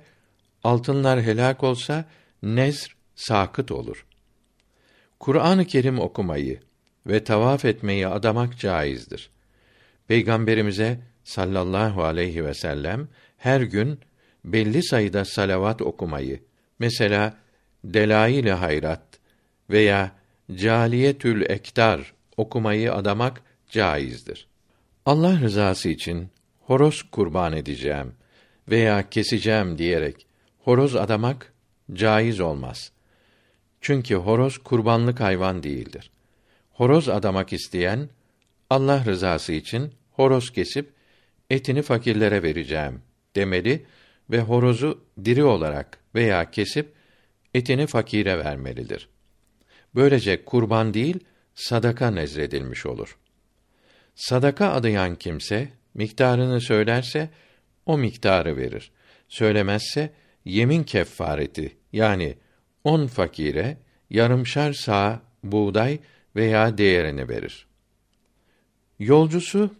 altınlar 0.63 1.21
helak 1.21 1.63
olsa, 1.63 2.05
nezr 2.43 2.95
sakıt 3.15 3.71
olur. 3.71 4.05
Kur'an-ı 5.19 5.65
Kerim 5.65 5.99
okumayı 5.99 6.59
ve 7.07 7.23
tavaf 7.23 7.65
etmeyi 7.65 8.07
adamak 8.07 8.59
caizdir. 8.59 9.29
Peygamberimize 10.07 10.99
sallallahu 11.23 12.03
aleyhi 12.03 12.45
ve 12.45 12.53
sellem 12.53 13.07
her 13.37 13.61
gün 13.61 13.99
belli 14.45 14.83
sayıda 14.83 15.25
salavat 15.25 15.81
okumayı, 15.81 16.39
mesela 16.79 17.37
Delail-i 17.83 18.51
Hayrat 18.51 19.03
veya 19.69 20.11
Caliyetül 20.55 21.49
Ektar 21.49 22.13
okumayı 22.37 22.93
adamak 22.93 23.41
caizdir. 23.69 24.47
Allah 25.05 25.39
rızası 25.41 25.89
için 25.89 26.29
horoz 26.61 27.03
kurban 27.03 27.53
edeceğim 27.53 28.13
veya 28.69 29.09
keseceğim 29.09 29.77
diyerek 29.77 30.27
horoz 30.59 30.95
adamak 30.95 31.53
caiz 31.93 32.39
olmaz. 32.39 32.91
Çünkü 33.81 34.15
horoz 34.15 34.57
kurbanlık 34.57 35.19
hayvan 35.19 35.63
değildir. 35.63 36.11
Horoz 36.71 37.09
adamak 37.09 37.53
isteyen 37.53 38.09
Allah 38.69 39.05
rızası 39.05 39.53
için 39.53 39.93
horoz 40.11 40.51
kesip 40.51 40.93
etini 41.49 41.81
fakirlere 41.81 42.43
vereceğim 42.43 43.01
demeli 43.35 43.85
ve 44.29 44.39
horozu 44.39 45.03
diri 45.25 45.43
olarak 45.43 45.97
veya 46.15 46.51
kesip 46.51 46.93
etini 47.53 47.87
fakire 47.87 48.37
vermelidir. 48.39 49.09
Böylece 49.95 50.45
kurban 50.45 50.93
değil, 50.93 51.19
sadaka 51.55 52.11
nezredilmiş 52.11 52.85
olur. 52.85 53.17
Sadaka 54.15 54.71
adayan 54.71 55.15
kimse 55.15 55.69
miktarını 55.93 56.61
söylerse 56.61 57.29
o 57.85 57.97
miktarı 57.97 58.57
verir. 58.57 58.91
Söylemezse 59.27 60.13
yemin 60.45 60.83
kefareti 60.83 61.77
yani 61.93 62.35
on 62.83 63.07
fakire 63.07 63.77
yarımşar 64.09 64.73
sağ 64.73 65.21
buğday 65.43 65.99
veya 66.35 66.77
değerini 66.77 67.29
verir. 67.29 67.67
Yolcusu 68.99 69.75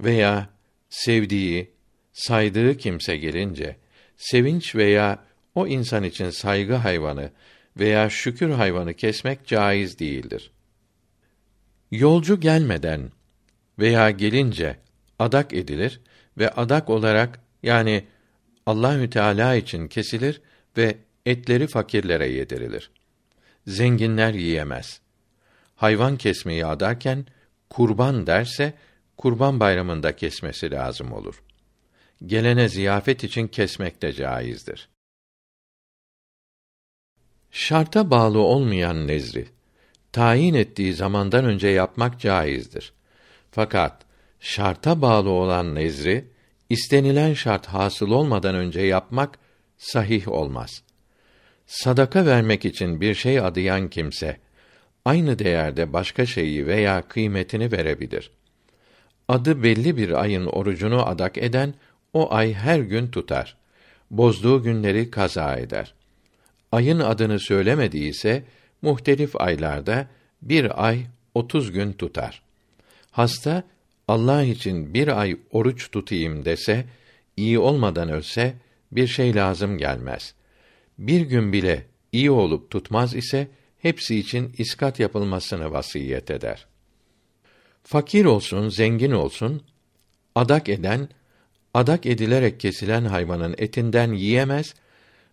veya 0.00 0.48
sevdiği, 0.88 1.70
saydığı 2.12 2.76
kimse 2.76 3.16
gelince 3.16 3.76
sevinç 4.16 4.74
veya 4.74 5.24
o 5.54 5.66
insan 5.66 6.04
için 6.04 6.30
saygı 6.30 6.74
hayvanı 6.74 7.30
veya 7.76 8.10
şükür 8.10 8.50
hayvanı 8.50 8.94
kesmek 8.94 9.46
caiz 9.46 9.98
değildir. 9.98 10.50
Yolcu 11.90 12.40
gelmeden 12.40 13.12
veya 13.78 14.10
gelince 14.10 14.76
adak 15.18 15.52
edilir 15.52 16.00
ve 16.38 16.50
adak 16.50 16.90
olarak 16.90 17.40
yani 17.62 18.04
Allahü 18.66 19.10
Teala 19.10 19.54
için 19.54 19.88
kesilir 19.88 20.40
ve 20.76 20.98
etleri 21.26 21.66
fakirlere 21.66 22.28
yedirilir. 22.28 22.90
Zenginler 23.66 24.34
yiyemez. 24.34 25.00
Hayvan 25.76 26.16
kesmeyi 26.16 26.66
adarken 26.66 27.26
kurban 27.70 28.26
derse 28.26 28.74
kurban 29.16 29.60
bayramında 29.60 30.16
kesmesi 30.16 30.70
lazım 30.70 31.12
olur. 31.12 31.42
Gelene 32.26 32.68
ziyafet 32.68 33.24
için 33.24 33.46
kesmek 33.46 34.02
de 34.02 34.12
caizdir. 34.12 34.88
Şarta 37.50 38.10
bağlı 38.10 38.38
olmayan 38.38 39.06
nezri 39.06 39.48
tayin 40.12 40.54
ettiği 40.54 40.94
zamandan 40.94 41.44
önce 41.44 41.68
yapmak 41.68 42.20
caizdir. 42.20 42.92
Fakat 43.50 44.07
şarta 44.40 45.02
bağlı 45.02 45.30
olan 45.30 45.74
nezri 45.74 46.24
istenilen 46.70 47.34
şart 47.34 47.66
hasıl 47.66 48.10
olmadan 48.10 48.54
önce 48.54 48.80
yapmak 48.80 49.38
sahih 49.78 50.28
olmaz. 50.28 50.82
Sadaka 51.66 52.26
vermek 52.26 52.64
için 52.64 53.00
bir 53.00 53.14
şey 53.14 53.40
adayan 53.40 53.88
kimse 53.88 54.36
aynı 55.04 55.38
değerde 55.38 55.92
başka 55.92 56.26
şeyi 56.26 56.66
veya 56.66 57.02
kıymetini 57.02 57.72
verebilir. 57.72 58.30
Adı 59.28 59.62
belli 59.62 59.96
bir 59.96 60.22
ayın 60.22 60.46
orucunu 60.46 61.06
adak 61.06 61.38
eden 61.38 61.74
o 62.12 62.32
ay 62.34 62.54
her 62.54 62.80
gün 62.80 63.08
tutar. 63.08 63.56
Bozduğu 64.10 64.62
günleri 64.62 65.10
kaza 65.10 65.56
eder. 65.56 65.94
Ayın 66.72 67.00
adını 67.00 67.40
söylemediyse 67.40 68.44
muhtelif 68.82 69.40
aylarda 69.40 70.06
bir 70.42 70.86
ay 70.86 71.06
otuz 71.34 71.72
gün 71.72 71.92
tutar. 71.92 72.42
Hasta 73.10 73.62
Allah 74.08 74.42
için 74.42 74.94
bir 74.94 75.20
ay 75.20 75.36
oruç 75.50 75.90
tutayım 75.90 76.44
dese, 76.44 76.84
iyi 77.36 77.58
olmadan 77.58 78.08
ölse 78.08 78.54
bir 78.92 79.06
şey 79.06 79.34
lazım 79.34 79.78
gelmez. 79.78 80.34
Bir 80.98 81.20
gün 81.20 81.52
bile 81.52 81.86
iyi 82.12 82.30
olup 82.30 82.70
tutmaz 82.70 83.14
ise 83.14 83.48
hepsi 83.78 84.18
için 84.18 84.54
iskat 84.58 85.00
yapılmasını 85.00 85.72
vasiyet 85.72 86.30
eder. 86.30 86.66
Fakir 87.82 88.24
olsun, 88.24 88.68
zengin 88.68 89.10
olsun, 89.12 89.62
adak 90.34 90.68
eden, 90.68 91.08
adak 91.74 92.06
edilerek 92.06 92.60
kesilen 92.60 93.04
hayvanın 93.04 93.54
etinden 93.58 94.12
yiyemez 94.12 94.74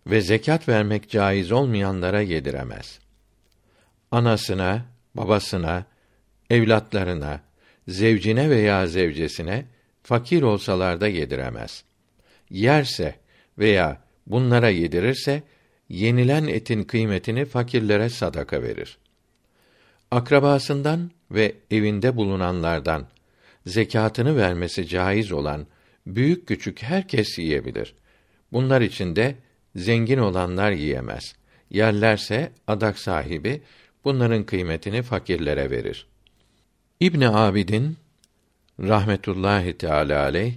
ve 0.06 0.20
zekat 0.20 0.68
vermek 0.68 1.10
caiz 1.10 1.52
olmayanlara 1.52 2.20
yediremez. 2.20 2.98
Anasına, 4.10 4.86
babasına, 5.14 5.84
evlatlarına, 6.50 7.40
zevcine 7.88 8.50
veya 8.50 8.86
zevcesine 8.86 9.64
fakir 10.02 10.42
olsalar 10.42 11.00
da 11.00 11.08
yediremez. 11.08 11.84
Yerse 12.50 13.14
veya 13.58 14.02
bunlara 14.26 14.68
yedirirse 14.68 15.42
yenilen 15.88 16.46
etin 16.46 16.82
kıymetini 16.82 17.44
fakirlere 17.44 18.08
sadaka 18.08 18.62
verir. 18.62 18.98
Akrabasından 20.10 21.10
ve 21.30 21.54
evinde 21.70 22.16
bulunanlardan 22.16 23.06
zekatını 23.66 24.36
vermesi 24.36 24.88
caiz 24.88 25.32
olan 25.32 25.66
büyük 26.06 26.48
küçük 26.48 26.82
herkes 26.82 27.38
yiyebilir. 27.38 27.94
Bunlar 28.52 28.80
içinde 28.80 29.34
zengin 29.76 30.18
olanlar 30.18 30.70
yiyemez. 30.70 31.34
Yerlerse 31.70 32.52
adak 32.66 32.98
sahibi 32.98 33.62
bunların 34.04 34.44
kıymetini 34.44 35.02
fakirlere 35.02 35.70
verir. 35.70 36.06
İbn 37.00 37.20
Abidin 37.20 37.96
rahmetullahi 38.80 39.78
teala 39.78 40.22
aleyh 40.22 40.54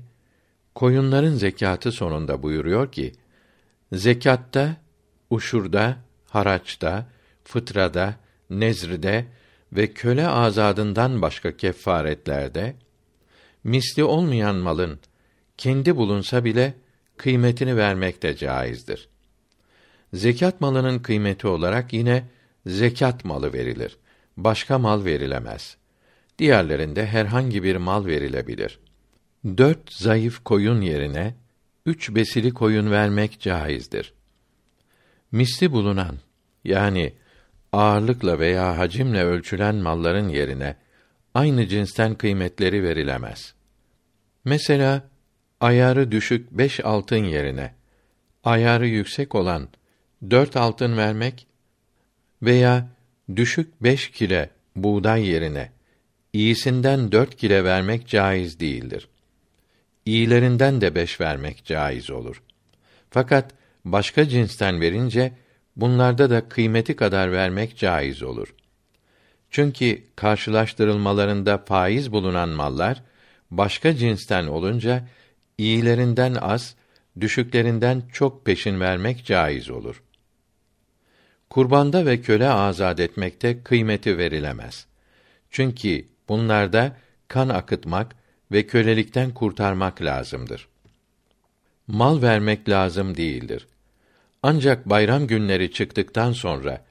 koyunların 0.75 1.33
zekatı 1.33 1.91
sonunda 1.91 2.43
buyuruyor 2.43 2.91
ki 2.91 3.13
zekatta, 3.93 4.75
uşurda, 5.29 5.97
haraçta, 6.29 7.05
fıtrada, 7.43 8.15
nezride 8.49 9.25
ve 9.73 9.93
köle 9.93 10.27
azadından 10.27 11.21
başka 11.21 11.57
kefaretlerde 11.57 12.75
misli 13.63 14.03
olmayan 14.03 14.55
malın 14.55 14.99
kendi 15.57 15.95
bulunsa 15.95 16.45
bile 16.45 16.73
kıymetini 17.17 17.77
vermek 17.77 18.23
de 18.23 18.35
caizdir. 18.35 19.09
Zekat 20.13 20.61
malının 20.61 20.99
kıymeti 20.99 21.47
olarak 21.47 21.93
yine 21.93 22.23
zekat 22.65 23.25
malı 23.25 23.53
verilir. 23.53 23.97
Başka 24.37 24.79
mal 24.79 25.05
verilemez. 25.05 25.78
Diğerlerinde 26.39 27.05
herhangi 27.05 27.63
bir 27.63 27.75
mal 27.75 28.05
verilebilir. 28.05 28.79
Dört 29.45 29.93
zayıf 29.93 30.43
koyun 30.43 30.81
yerine 30.81 31.35
üç 31.85 32.15
besili 32.15 32.53
koyun 32.53 32.91
vermek 32.91 33.39
caizdir. 33.39 34.13
Misli 35.31 35.71
bulunan 35.71 36.15
yani 36.63 37.13
ağırlıkla 37.73 38.39
veya 38.39 38.77
hacimle 38.77 39.23
ölçülen 39.23 39.75
malların 39.75 40.29
yerine 40.29 40.75
aynı 41.33 41.67
cinsten 41.67 42.15
kıymetleri 42.15 42.83
verilemez. 42.83 43.53
Mesela 44.45 45.09
ayarı 45.59 46.11
düşük 46.11 46.51
beş 46.51 46.79
altın 46.85 47.23
yerine 47.23 47.73
ayarı 48.43 48.87
yüksek 48.87 49.35
olan 49.35 49.67
dört 50.29 50.57
altın 50.57 50.97
vermek 50.97 51.47
veya 52.41 52.89
düşük 53.35 53.83
beş 53.83 54.11
kile 54.11 54.49
buğday 54.75 55.27
yerine 55.27 55.78
iyisinden 56.33 57.11
dört 57.11 57.35
kile 57.35 57.63
vermek 57.63 58.07
caiz 58.07 58.59
değildir. 58.59 59.07
İyilerinden 60.05 60.81
de 60.81 60.95
beş 60.95 61.21
vermek 61.21 61.65
caiz 61.65 62.09
olur. 62.09 62.43
Fakat 63.09 63.51
başka 63.85 64.29
cinsten 64.29 64.81
verince 64.81 65.31
bunlarda 65.75 66.29
da 66.29 66.49
kıymeti 66.49 66.95
kadar 66.95 67.31
vermek 67.31 67.77
caiz 67.77 68.23
olur. 68.23 68.55
Çünkü 69.49 70.03
karşılaştırılmalarında 70.15 71.57
faiz 71.57 72.11
bulunan 72.11 72.49
mallar 72.49 73.03
başka 73.51 73.95
cinsten 73.95 74.47
olunca 74.47 75.07
iyilerinden 75.57 76.35
az, 76.35 76.75
düşüklerinden 77.19 78.03
çok 78.13 78.45
peşin 78.45 78.79
vermek 78.79 79.25
caiz 79.25 79.69
olur. 79.69 80.03
Kurbanda 81.49 82.05
ve 82.05 82.21
köle 82.21 82.49
azad 82.49 82.97
etmekte 82.97 83.63
kıymeti 83.63 84.17
verilemez. 84.17 84.85
Çünkü 85.49 86.05
bunlarda 86.29 86.97
kan 87.27 87.49
akıtmak 87.49 88.15
ve 88.51 88.67
kölelikten 88.67 89.33
kurtarmak 89.33 90.01
lazımdır. 90.01 90.67
Mal 91.87 92.21
vermek 92.21 92.69
lazım 92.69 93.17
değildir. 93.17 93.67
Ancak 94.43 94.89
bayram 94.89 95.27
günleri 95.27 95.71
çıktıktan 95.71 96.31
sonra 96.31 96.85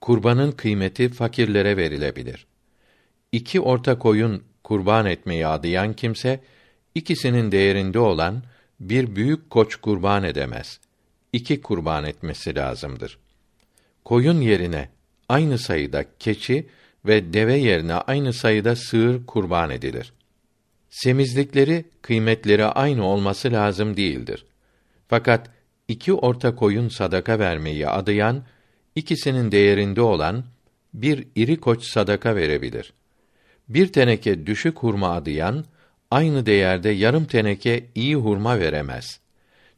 kurbanın 0.00 0.52
kıymeti 0.52 1.08
fakirlere 1.08 1.76
verilebilir. 1.76 2.46
İki 3.32 3.60
orta 3.60 3.98
koyun 3.98 4.42
kurban 4.64 5.06
etmeyi 5.06 5.46
adayan 5.46 5.92
kimse 5.92 6.40
ikisinin 6.94 7.52
değerinde 7.52 7.98
olan 7.98 8.42
bir 8.80 9.16
büyük 9.16 9.50
koç 9.50 9.76
kurban 9.76 10.24
edemez. 10.24 10.80
İki 11.32 11.60
kurban 11.60 12.04
etmesi 12.04 12.54
lazımdır. 12.54 13.18
Koyun 14.04 14.40
yerine 14.40 14.88
aynı 15.28 15.58
sayıda 15.58 16.04
keçi 16.18 16.66
ve 17.04 17.32
deve 17.32 17.56
yerine 17.56 17.94
aynı 17.94 18.32
sayıda 18.32 18.76
sığır 18.76 19.26
kurban 19.26 19.70
edilir. 19.70 20.12
Semizlikleri, 20.90 21.84
kıymetleri 22.02 22.64
aynı 22.64 23.04
olması 23.06 23.52
lazım 23.52 23.96
değildir. 23.96 24.44
Fakat 25.08 25.50
iki 25.88 26.12
orta 26.12 26.54
koyun 26.54 26.88
sadaka 26.88 27.38
vermeyi 27.38 27.88
adayan, 27.88 28.42
ikisinin 28.94 29.52
değerinde 29.52 30.00
olan 30.00 30.44
bir 30.94 31.26
iri 31.36 31.56
koç 31.60 31.84
sadaka 31.84 32.36
verebilir. 32.36 32.92
Bir 33.68 33.92
teneke 33.92 34.46
düşük 34.46 34.78
hurma 34.78 35.10
adayan, 35.10 35.64
aynı 36.10 36.46
değerde 36.46 36.90
yarım 36.90 37.24
teneke 37.24 37.86
iyi 37.94 38.16
hurma 38.16 38.60
veremez. 38.60 39.20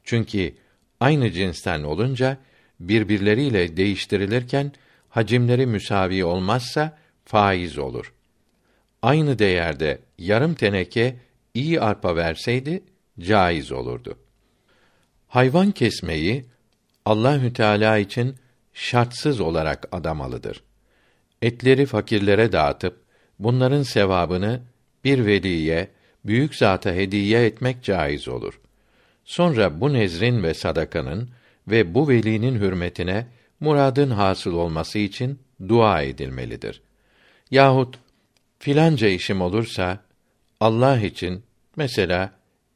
Çünkü 0.04 0.54
aynı 1.00 1.30
cinsten 1.30 1.82
olunca 1.82 2.38
birbirleriyle 2.80 3.76
değiştirilirken 3.76 4.72
hacimleri 5.08 5.66
müsavi 5.66 6.24
olmazsa 6.24 6.98
faiz 7.24 7.78
olur. 7.78 8.12
Aynı 9.02 9.38
değerde 9.38 9.98
yarım 10.18 10.54
teneke 10.54 11.16
iyi 11.54 11.80
arpa 11.80 12.16
verseydi 12.16 12.82
caiz 13.20 13.72
olurdu. 13.72 14.18
Hayvan 15.28 15.70
kesmeyi 15.70 16.44
Allahü 17.04 17.52
Teala 17.52 17.98
için 17.98 18.36
şartsız 18.72 19.40
olarak 19.40 19.88
adamalıdır. 19.92 20.62
Etleri 21.42 21.86
fakirlere 21.86 22.52
dağıtıp 22.52 23.04
bunların 23.38 23.82
sevabını 23.82 24.60
bir 25.04 25.26
veliye, 25.26 25.88
büyük 26.24 26.54
zata 26.54 26.92
hediye 26.92 27.46
etmek 27.46 27.82
caiz 27.82 28.28
olur. 28.28 28.60
Sonra 29.24 29.80
bu 29.80 29.92
nezrin 29.92 30.42
ve 30.42 30.54
sadakanın 30.54 31.30
ve 31.68 31.94
bu 31.94 32.08
velinin 32.08 32.54
hürmetine 32.54 33.26
muradın 33.60 34.10
hasıl 34.10 34.54
olması 34.54 34.98
için 34.98 35.38
dua 35.68 36.02
edilmelidir. 36.02 36.82
Yahut 37.50 37.98
filanca 38.58 39.08
işim 39.08 39.40
olursa 39.40 39.98
Allah 40.60 41.00
için 41.00 41.42
mesela 41.76 42.32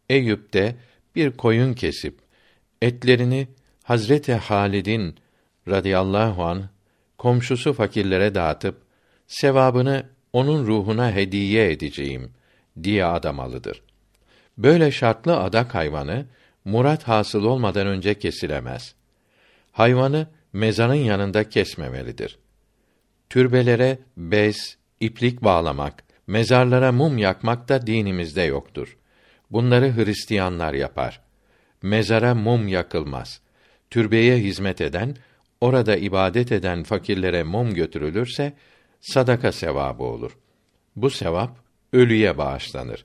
Eyüp'te 0.08 0.76
bir 1.16 1.30
koyun 1.30 1.74
kesip 1.74 2.18
etlerini 2.82 3.48
Hazreti 3.82 4.34
Halid'in 4.34 5.14
radıyallahu 5.68 6.44
an 6.44 6.68
komşusu 7.18 7.72
fakirlere 7.72 8.34
dağıtıp 8.34 8.82
sevabını 9.26 10.06
onun 10.32 10.66
ruhuna 10.66 11.12
hediye 11.12 11.72
edeceğim 11.72 12.32
diye 12.82 13.04
adamalıdır. 13.04 13.82
Böyle 14.58 14.90
şartlı 14.92 15.40
adak 15.40 15.74
hayvanı 15.74 16.26
murat 16.64 17.08
hasıl 17.08 17.44
olmadan 17.44 17.86
önce 17.86 18.18
kesilemez. 18.18 18.94
Hayvanı 19.72 20.26
mezarın 20.52 20.94
yanında 20.94 21.48
kesmemelidir. 21.48 22.38
Türbelere 23.30 23.98
bez, 24.16 24.76
iplik 25.00 25.44
bağlamak, 25.44 26.04
mezarlara 26.26 26.92
mum 26.92 27.18
yakmak 27.18 27.68
da 27.68 27.86
dinimizde 27.86 28.42
yoktur. 28.42 28.96
Bunları 29.50 29.96
Hristiyanlar 29.96 30.74
yapar. 30.74 31.20
Mezara 31.82 32.34
mum 32.34 32.68
yakılmaz. 32.68 33.40
Türbeye 33.90 34.36
hizmet 34.36 34.80
eden, 34.80 35.16
orada 35.60 35.96
ibadet 35.96 36.52
eden 36.52 36.82
fakirlere 36.82 37.42
mum 37.42 37.74
götürülürse 37.74 38.52
sadaka 39.00 39.52
sevabı 39.52 40.02
olur. 40.02 40.38
Bu 40.96 41.10
sevap 41.10 41.56
ölüye 41.92 42.38
bağışlanır. 42.38 43.04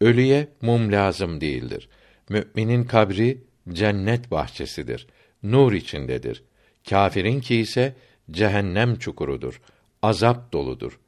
Ölüye 0.00 0.48
mum 0.62 0.92
lazım 0.92 1.40
değildir. 1.40 1.88
Müminin 2.28 2.84
kabri 2.84 3.44
cennet 3.68 4.30
bahçesidir. 4.30 5.06
Nur 5.42 5.72
içindedir. 5.72 6.42
Kâfirin 6.88 7.40
ki 7.40 7.56
ise 7.56 7.94
cehennem 8.30 8.98
çukurudur. 8.98 9.60
Azap 10.02 10.52
doludur. 10.52 11.00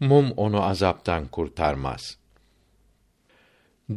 Mum 0.00 0.30
onu 0.30 0.64
azaptan 0.64 1.26
kurtarmaz. 1.26 2.18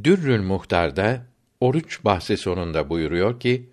Dürrül 0.03 0.41
Muhtar'da 0.41 1.25
oruç 1.59 2.03
bahsi 2.05 2.37
sonunda 2.37 2.89
buyuruyor 2.89 3.39
ki 3.39 3.69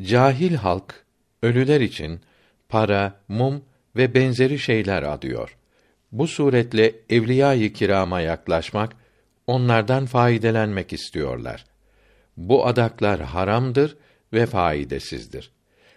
cahil 0.00 0.54
halk 0.54 1.04
ölüler 1.42 1.80
için 1.80 2.20
para, 2.68 3.20
mum 3.28 3.64
ve 3.96 4.14
benzeri 4.14 4.58
şeyler 4.58 5.02
adıyor. 5.02 5.56
Bu 6.12 6.26
suretle 6.26 6.94
evliya-i 7.10 7.72
kirama 7.72 8.20
yaklaşmak, 8.20 8.96
onlardan 9.46 10.06
faydelenmek 10.06 10.92
istiyorlar. 10.92 11.64
Bu 12.36 12.66
adaklar 12.66 13.20
haramdır 13.20 13.96
ve 14.32 14.46
faydasızdır. 14.46 15.52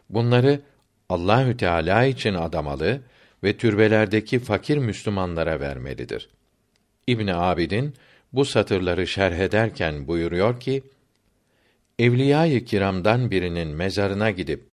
Bunları 0.09 0.61
Allahü 1.09 1.57
Teala 1.57 2.05
için 2.05 2.33
adamalı 2.33 3.01
ve 3.43 3.57
türbelerdeki 3.57 4.39
fakir 4.39 4.77
Müslümanlara 4.77 5.59
vermelidir. 5.59 6.29
İbn 7.07 7.27
Abidin 7.27 7.93
bu 8.33 8.45
satırları 8.45 9.07
şerh 9.07 9.37
ederken 9.37 10.07
buyuruyor 10.07 10.59
ki: 10.59 10.83
Evliya-i 11.99 12.65
kiramdan 12.65 13.31
birinin 13.31 13.67
mezarına 13.67 14.31
gidip 14.31 14.69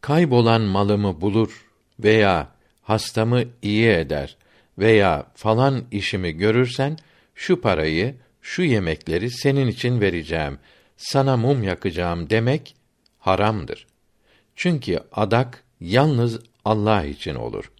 kaybolan 0.00 0.60
malımı 0.60 1.20
bulur 1.20 1.66
veya 2.00 2.48
hastamı 2.82 3.44
iyi 3.62 3.88
eder 3.88 4.36
veya 4.78 5.26
falan 5.34 5.84
işimi 5.90 6.32
görürsen 6.32 6.96
şu 7.34 7.60
parayı, 7.60 8.14
şu 8.42 8.62
yemekleri 8.62 9.30
senin 9.30 9.66
için 9.66 10.00
vereceğim. 10.00 10.58
sana 10.96 11.36
mum 11.36 11.62
yakacağım 11.62 12.30
demek 12.30 12.74
haramdır. 13.18 13.86
Çünkü 14.56 14.98
adak 15.12 15.64
yalnız 15.80 16.40
Allah 16.64 17.04
için 17.04 17.34
olur. 17.34 17.70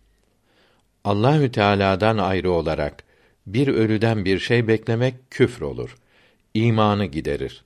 Allahü 1.05 1.53
Teala'dan 1.53 2.19
ayrı 2.19 2.51
olarak 2.51 3.05
bir 3.47 3.69
ölüden 3.69 4.25
bir 4.25 4.39
şey 4.39 4.69
beklemek 4.69 5.31
küfür 5.31 5.63
olur. 5.63 5.97
İmanı 6.55 7.05
giderir. 7.05 7.65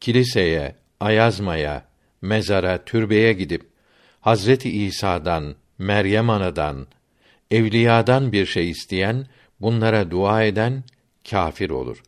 Kiliseye, 0.00 0.76
ayazmaya, 1.00 1.84
mezara, 2.22 2.84
türbeye 2.84 3.32
gidip 3.32 3.62
Hazreti 4.20 4.70
İsa'dan, 4.70 5.54
Meryem 5.78 6.30
anadan, 6.30 6.86
evliyadan 7.50 8.32
bir 8.32 8.46
şey 8.46 8.70
isteyen, 8.70 9.26
bunlara 9.60 10.10
dua 10.10 10.42
eden 10.42 10.84
kafir 11.30 11.70
olur. 11.70 12.02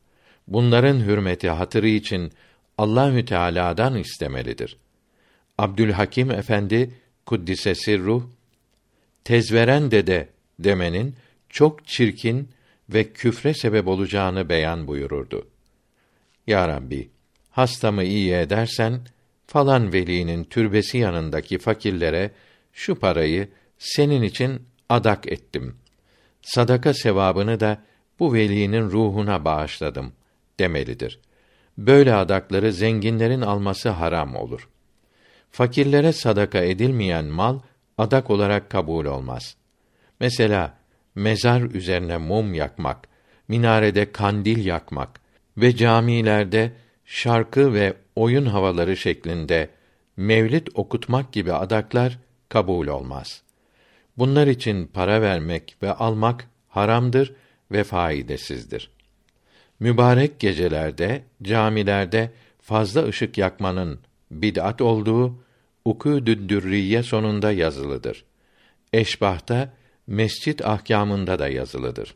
Bunların 0.48 1.00
hürmeti 1.00 1.50
hatırı 1.50 1.88
için 1.88 2.32
Allahü 2.78 3.24
Teala'dan 3.24 3.96
istemelidir. 3.96 4.76
Abdülhakim 5.58 6.30
Efendi 6.30 6.90
kuddise 7.26 7.98
ruh 7.98 8.22
tezveren 9.24 9.90
dede 9.90 10.28
demenin 10.58 11.14
çok 11.48 11.86
çirkin 11.86 12.48
ve 12.88 13.12
küfre 13.12 13.54
sebep 13.54 13.88
olacağını 13.88 14.48
beyan 14.48 14.86
buyururdu. 14.86 15.48
Ya 16.46 16.68
Rabbi, 16.68 17.08
hastamı 17.50 18.04
iyi 18.04 18.32
edersen 18.32 19.00
falan 19.46 19.92
velinin 19.92 20.44
türbesi 20.44 20.98
yanındaki 20.98 21.58
fakirlere 21.58 22.30
şu 22.72 22.94
parayı 22.94 23.48
senin 23.78 24.22
için 24.22 24.62
adak 24.88 25.32
ettim. 25.32 25.76
Sadaka 26.42 26.94
sevabını 26.94 27.60
da 27.60 27.82
bu 28.18 28.34
velinin 28.34 28.90
ruhuna 28.90 29.44
bağışladım 29.44 30.12
demelidir. 30.58 31.18
Böyle 31.78 32.14
adakları 32.14 32.72
zenginlerin 32.72 33.40
alması 33.40 33.88
haram 33.88 34.36
olur. 34.36 34.68
Fakirlere 35.50 36.12
sadaka 36.12 36.58
edilmeyen 36.58 37.24
mal 37.24 37.60
adak 37.98 38.30
olarak 38.30 38.70
kabul 38.70 39.04
olmaz. 39.04 39.56
Mesela 40.20 40.78
mezar 41.14 41.60
üzerine 41.62 42.18
mum 42.18 42.54
yakmak, 42.54 43.08
minarede 43.48 44.12
kandil 44.12 44.64
yakmak 44.64 45.20
ve 45.56 45.76
camilerde 45.76 46.72
şarkı 47.04 47.74
ve 47.74 47.94
oyun 48.16 48.46
havaları 48.46 48.96
şeklinde 48.96 49.68
mevlid 50.16 50.66
okutmak 50.74 51.32
gibi 51.32 51.52
adaklar 51.52 52.18
kabul 52.48 52.86
olmaz. 52.86 53.42
Bunlar 54.18 54.46
için 54.46 54.86
para 54.86 55.22
vermek 55.22 55.76
ve 55.82 55.92
almak 55.92 56.48
haramdır 56.68 57.34
ve 57.70 57.84
faidesizdir. 57.84 58.93
Mübarek 59.80 60.40
gecelerde 60.40 61.22
camilerde 61.42 62.30
fazla 62.62 63.04
ışık 63.04 63.38
yakmanın 63.38 63.98
bid'at 64.30 64.80
olduğu 64.80 65.44
Ukûdü 65.84 66.48
Dürriye 66.48 67.02
sonunda 67.02 67.52
yazılıdır. 67.52 68.24
Eşbah'ta 68.92 69.72
mescit 70.06 70.66
ahkamında 70.66 71.38
da 71.38 71.48
yazılıdır. 71.48 72.14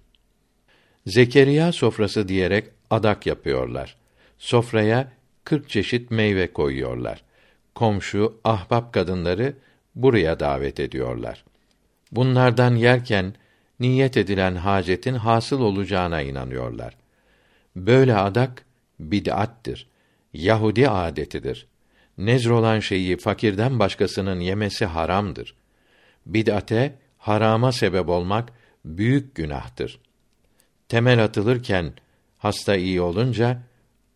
Zekeriya 1.06 1.72
sofrası 1.72 2.28
diyerek 2.28 2.68
adak 2.90 3.26
yapıyorlar. 3.26 3.96
Sofraya 4.38 5.12
kırk 5.44 5.68
çeşit 5.68 6.10
meyve 6.10 6.52
koyuyorlar. 6.52 7.22
Komşu, 7.74 8.40
ahbap 8.44 8.92
kadınları 8.92 9.54
buraya 9.94 10.40
davet 10.40 10.80
ediyorlar. 10.80 11.44
Bunlardan 12.12 12.76
yerken 12.76 13.34
niyet 13.80 14.16
edilen 14.16 14.54
hacetin 14.54 15.14
hasıl 15.14 15.60
olacağına 15.60 16.22
inanıyorlar. 16.22 16.97
Böyle 17.86 18.16
adak 18.16 18.64
bid'attir. 19.00 19.86
Yahudi 20.32 20.88
adetidir. 20.88 21.66
Nezr 22.18 22.50
olan 22.50 22.80
şeyi 22.80 23.16
fakirden 23.16 23.78
başkasının 23.78 24.40
yemesi 24.40 24.84
haramdır. 24.86 25.54
Bid'ate, 26.26 26.98
harama 27.18 27.72
sebep 27.72 28.08
olmak 28.08 28.52
büyük 28.84 29.34
günahtır. 29.34 30.00
Temel 30.88 31.24
atılırken 31.24 31.92
hasta 32.38 32.76
iyi 32.76 33.00
olunca 33.00 33.62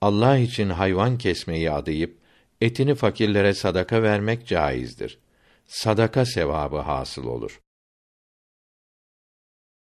Allah 0.01 0.39
için 0.39 0.71
hayvan 0.71 1.19
kesmeyi 1.19 1.71
adayıp 1.71 2.19
etini 2.61 2.95
fakirlere 2.95 3.55
sadaka 3.55 4.03
vermek 4.03 4.47
caizdir. 4.47 5.19
Sadaka 5.67 6.27
sevabı 6.27 6.79
hasıl 6.79 7.25
olur. 7.25 7.62